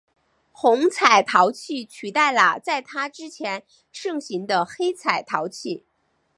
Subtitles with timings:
[0.51, 3.61] 红彩陶器取代了在它之前
[3.91, 5.85] 盛行的黑彩陶器。